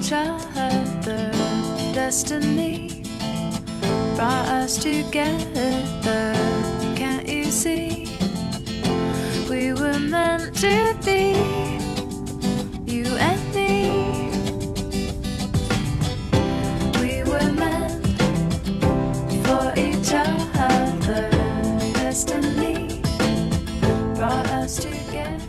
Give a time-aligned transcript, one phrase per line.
[0.00, 1.30] each other.
[1.92, 3.02] Destiny
[4.16, 6.34] brought us together.
[6.96, 8.08] Can't you see?
[9.48, 11.34] We were meant to be,
[12.86, 14.30] you and me.
[17.00, 18.06] We were meant
[19.44, 21.28] for each other.
[21.94, 23.02] Destiny
[24.14, 25.40] brought us together.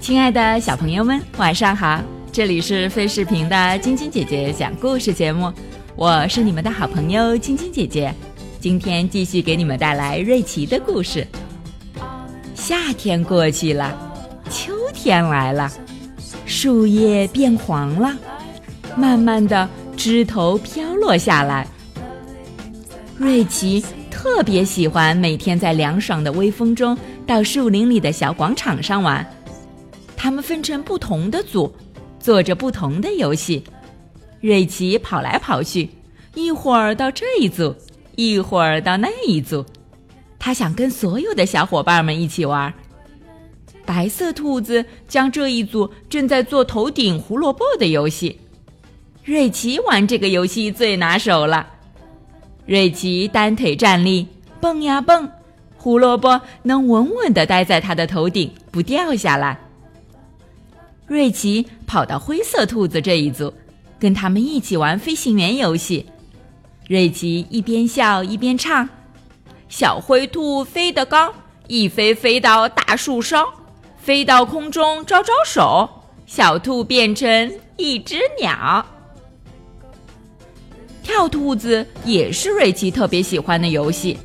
[0.00, 2.13] 亲爱的小朋友们，晚上好！
[2.34, 5.52] 这里是飞视频的晶晶姐姐讲故事节目，
[5.94, 8.12] 我是你们的好朋友晶晶姐姐。
[8.58, 11.24] 今天继续给你们带来瑞奇的故事。
[12.52, 13.96] 夏天过去了，
[14.50, 15.70] 秋天来了，
[16.44, 18.12] 树叶变黄了，
[18.96, 21.64] 慢慢的枝头飘落下来。
[23.16, 29.24] 瑞奇特别喜欢每天在凉爽的微风中到树林里的小广场上玩。
[30.16, 31.72] 他们分成不同的组，
[32.24, 33.62] 做着不同的游戏。
[34.40, 35.90] 瑞奇跑来跑去，
[36.34, 37.76] 一会儿到这一组，
[38.16, 39.62] 一会儿到那一组。
[40.38, 42.72] 他想跟所有的小伙伴们一起玩。
[43.84, 48.40] 白色兔子将这一组正在做头顶胡萝卜的游戏。
[49.22, 51.66] 瑞奇玩这个游戏最拿手了。
[52.64, 54.26] 瑞奇单腿站立，
[54.62, 55.28] 蹦呀蹦，
[55.76, 59.60] 胡萝卜能稳稳地待在他的头顶，不掉下来。
[61.06, 63.52] 瑞奇跑到灰色兔子这一组，
[63.98, 66.06] 跟他们一起玩飞行员游戏。
[66.88, 68.88] 瑞奇一边笑一边唱
[69.68, 71.32] ：“小灰兔飞得高，
[71.66, 73.44] 一飞飞到大树梢，
[73.98, 75.88] 飞到空中招招手，
[76.26, 78.84] 小兔变成一只鸟。”
[81.02, 84.16] 跳兔子也是瑞奇特别喜欢的游戏。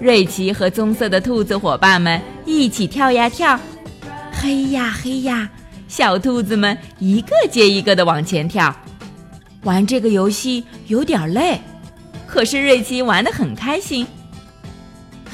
[0.00, 3.58] 瑞奇和棕色的兔子伙伴们一起跳呀跳，
[4.32, 5.50] 嘿呀嘿呀。
[5.92, 8.74] 小兔子们一个接一个的往前跳，
[9.64, 11.60] 玩这个游戏有点累，
[12.26, 14.06] 可是瑞奇玩得很开心。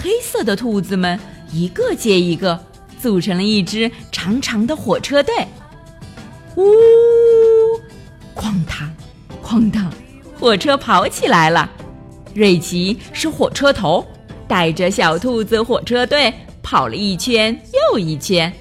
[0.02, 1.16] 黑色的兔子们
[1.52, 2.58] 一个接一个，
[3.00, 5.32] 组成了一支长长的火车队。
[6.56, 6.64] 呜，
[8.34, 8.92] 哐当，
[9.40, 9.88] 哐当，
[10.36, 11.70] 火车跑起来了。
[12.34, 14.04] 瑞奇是火车头，
[14.48, 16.34] 带着小兔子火车队
[16.64, 17.56] 跑了一圈
[17.92, 18.52] 又一圈。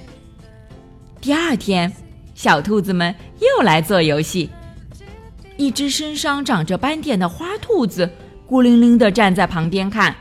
[1.20, 1.92] 第二天，
[2.34, 4.48] 小兔子们又来做游戏。
[5.56, 8.08] 一只身上长着斑点的花兔子
[8.46, 10.14] 孤零零地站在旁边看，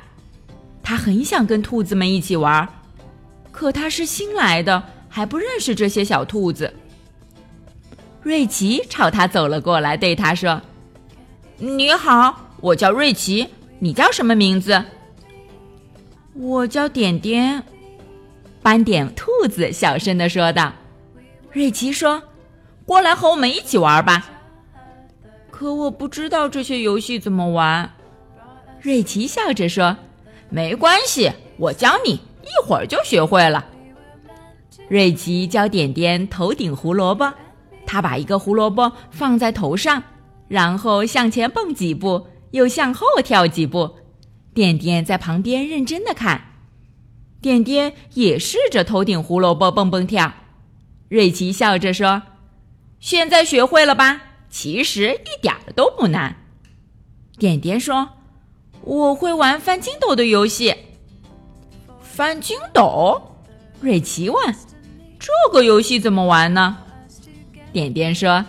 [0.82, 2.68] 它很想跟兔子们一起玩，
[3.52, 6.74] 可它是新来的，还不认识这些小兔子。
[8.24, 10.60] 瑞奇朝他走了过来，对他说
[11.58, 13.48] ：“你好，我叫瑞奇，
[13.80, 14.84] 你叫什么名字
[16.34, 17.64] ？”“我叫点点。”
[18.62, 20.74] 斑点兔子小声地说道。
[21.58, 22.22] 瑞奇说
[22.86, 24.30] ：“过来和我们一起玩吧。”
[25.50, 27.96] 可我不知道这些游戏怎么玩。
[28.80, 29.98] 瑞奇笑着说
[30.52, 33.66] ：“没关系，我教你，一会儿就学会了。”
[34.88, 37.34] 瑞奇教点点头顶胡萝卜，
[37.88, 40.04] 他把一个胡萝卜放在头上，
[40.48, 43.96] 然后向前蹦几步，又向后跳几步。
[44.54, 46.40] 点点在旁边认真的看，
[47.42, 50.32] 点点也试着头顶胡萝卜蹦蹦跳。
[51.10, 52.22] 瑞奇笑着说
[53.00, 54.22] ：“现在学会了吧？
[54.50, 56.36] 其实一点儿都不难。”
[57.40, 58.10] 点点说
[58.82, 60.76] ：“我会玩翻筋斗的游戏。”
[62.02, 63.38] 翻筋斗？
[63.80, 64.56] 瑞奇问
[65.20, 66.78] ：“这个游戏怎么玩呢？”
[67.72, 68.44] 点点说：“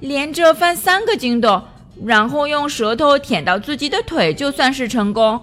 [0.00, 1.62] 连着翻三个筋斗，
[2.04, 5.40] 然后用舌头舔到自己的腿，就算是成功。”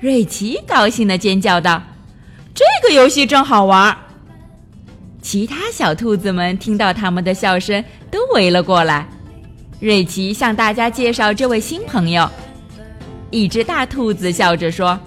[0.00, 1.82] 瑞奇高兴的尖叫道
[2.54, 3.96] ：“这个游戏真好玩！”
[5.24, 9.08] 其他小兔子们听到他们的笑声，都围了过来。
[9.80, 12.30] 瑞奇向大家介绍这位新朋友。
[13.30, 15.00] 一只大兔子笑着说：“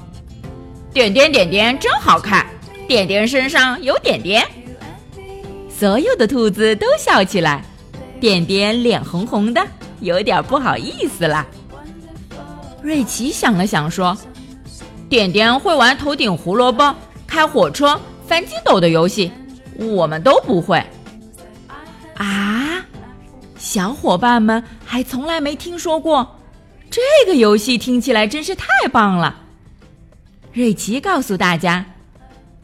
[0.92, 2.44] 点点点点真好看，
[2.88, 4.44] 点点身上有点点。”
[5.70, 7.64] 所有的兔子都笑起来。
[8.20, 9.64] 点点脸红红的，
[10.00, 11.46] 有点不好意思啦。
[12.82, 14.18] 瑞奇想了想说
[15.08, 16.94] ：“点点会玩头顶胡萝卜、
[17.28, 19.32] 开火车、翻筋斗的游戏。”
[19.78, 20.84] 我们都不会
[22.16, 22.84] 啊！
[23.58, 26.40] 小伙伴们还从来没听说过
[26.90, 29.42] 这个游戏，听起来真是太棒了。
[30.54, 31.86] 瑞奇告诉大家：“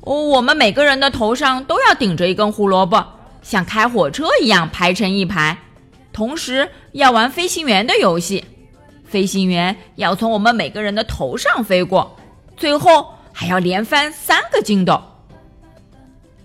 [0.02, 3.06] 哦我们每个人的头上都要顶着一根胡萝卜，
[3.42, 5.58] 像开火车一样排成一排。
[6.12, 8.44] 同时要玩飞行员的游戏，
[9.06, 12.16] 飞行员要从我们每个人的头上飞过，
[12.58, 15.00] 最后还要连翻三个筋斗。”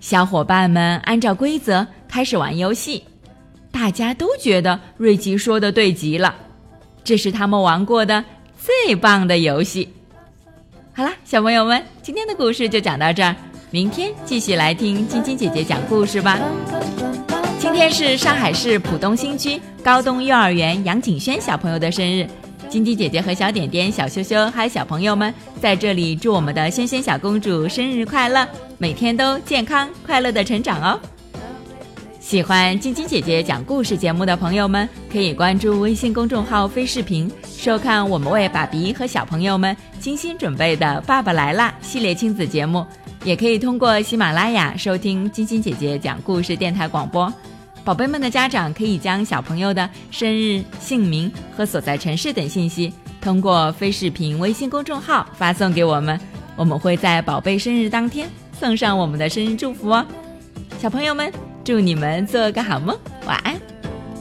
[0.00, 3.04] 小伙伴们按照规则开始玩游戏。
[3.70, 6.34] 大家都觉得瑞奇说的对极了，
[7.04, 8.24] 这是他们玩过的
[8.58, 9.88] 最棒的游戏。
[10.94, 13.36] 好啦，小朋友们，今天的故事就讲到这儿，
[13.70, 16.38] 明天继续来听晶晶姐姐讲故事吧。
[17.58, 22.26] 今天是上海市浦东新区高东幼儿园杨景轩小朋友的生日，
[22.68, 31.00] 晶晶姐姐和小点点、小羞羞还有小朋友们在这里祝我们的萱萱小公主生日快乐，每天都健康快乐的成长哦。
[32.20, 42.84] 喜欢晶晶姐姐讲故事节目的朋友们，可以关注微信公众号“飞视频”，收看我们为爸比和小朋友们精心准备的《爸爸来啦》系列亲子节目。
[43.24, 47.32] 也可以通过喜马拉雅收听晶晶姐姐讲故事电台广播。
[47.88, 56.20] 宝贝们的家长可以将小朋友的生日、姓名和所在城市等信息，通过非视频微信公众号发送给我们，
[56.54, 60.04] 我们会在宝贝生日当天送上我们的生日祝福哦。
[60.78, 61.32] 小朋友们。
[61.64, 62.94] 祝你们做个好梦，
[63.26, 63.58] 晚安。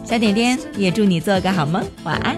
[0.05, 2.37] 小点点也祝你做个好梦，晚安。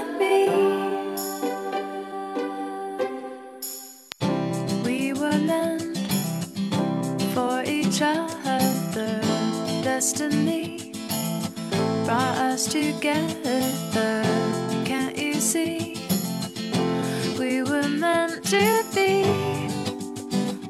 [12.51, 14.23] us together.
[14.83, 15.95] Can't you see?
[17.39, 19.23] We were meant to be,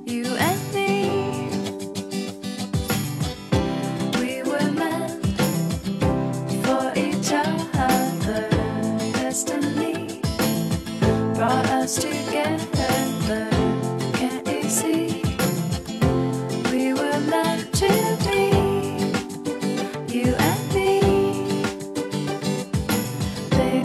[0.05, 1.49] you and me.
[4.19, 5.25] We were meant
[6.65, 8.47] for each other.
[9.13, 10.21] Destiny
[11.33, 12.80] brought us together.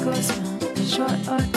[0.06, 0.29] cosmos,
[0.75, 1.56] the joy